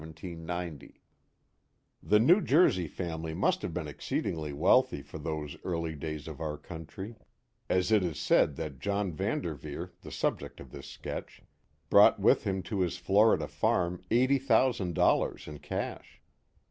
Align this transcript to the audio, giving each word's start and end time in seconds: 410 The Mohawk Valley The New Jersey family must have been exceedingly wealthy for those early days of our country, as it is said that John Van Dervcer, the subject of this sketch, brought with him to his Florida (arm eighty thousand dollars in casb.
410 0.03 0.29
The 0.31 0.35
Mohawk 0.55 0.65
Valley 0.79 0.93
The 2.01 2.19
New 2.19 2.41
Jersey 2.41 2.87
family 2.87 3.35
must 3.35 3.61
have 3.61 3.71
been 3.71 3.87
exceedingly 3.87 4.51
wealthy 4.51 5.03
for 5.03 5.19
those 5.19 5.57
early 5.63 5.93
days 5.93 6.27
of 6.27 6.41
our 6.41 6.57
country, 6.57 7.17
as 7.69 7.91
it 7.91 8.01
is 8.03 8.17
said 8.17 8.55
that 8.55 8.79
John 8.79 9.13
Van 9.13 9.43
Dervcer, 9.43 9.91
the 10.01 10.11
subject 10.11 10.59
of 10.59 10.71
this 10.71 10.87
sketch, 10.87 11.43
brought 11.91 12.19
with 12.19 12.45
him 12.45 12.63
to 12.63 12.79
his 12.79 12.97
Florida 12.97 13.47
(arm 13.61 14.01
eighty 14.09 14.39
thousand 14.39 14.95
dollars 14.95 15.47
in 15.47 15.59
casb. 15.59 16.03